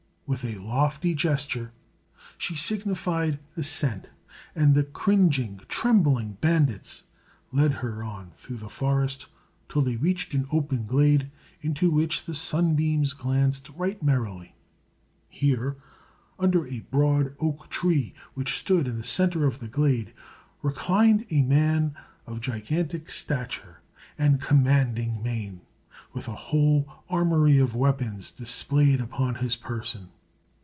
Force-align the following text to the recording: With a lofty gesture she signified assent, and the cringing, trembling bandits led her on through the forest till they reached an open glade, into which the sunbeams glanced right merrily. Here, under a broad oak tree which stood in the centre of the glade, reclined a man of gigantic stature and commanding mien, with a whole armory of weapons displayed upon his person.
With 0.27 0.45
a 0.45 0.57
lofty 0.59 1.13
gesture 1.13 1.73
she 2.37 2.55
signified 2.55 3.37
assent, 3.57 4.07
and 4.55 4.73
the 4.73 4.85
cringing, 4.85 5.59
trembling 5.67 6.37
bandits 6.39 7.03
led 7.51 7.73
her 7.83 8.01
on 8.01 8.31
through 8.33 8.55
the 8.55 8.69
forest 8.69 9.27
till 9.67 9.81
they 9.81 9.97
reached 9.97 10.33
an 10.33 10.47
open 10.49 10.85
glade, 10.85 11.29
into 11.59 11.91
which 11.91 12.23
the 12.23 12.33
sunbeams 12.33 13.11
glanced 13.11 13.67
right 13.71 14.01
merrily. 14.01 14.55
Here, 15.27 15.75
under 16.39 16.65
a 16.65 16.79
broad 16.89 17.35
oak 17.41 17.69
tree 17.69 18.13
which 18.33 18.57
stood 18.57 18.87
in 18.87 18.97
the 18.97 19.03
centre 19.03 19.45
of 19.45 19.59
the 19.59 19.67
glade, 19.67 20.13
reclined 20.61 21.25
a 21.29 21.41
man 21.41 21.93
of 22.25 22.39
gigantic 22.39 23.09
stature 23.11 23.81
and 24.17 24.39
commanding 24.39 25.21
mien, 25.21 25.63
with 26.13 26.29
a 26.29 26.35
whole 26.51 26.87
armory 27.09 27.57
of 27.59 27.75
weapons 27.75 28.31
displayed 28.31 29.01
upon 29.01 29.35
his 29.35 29.57
person. 29.57 30.07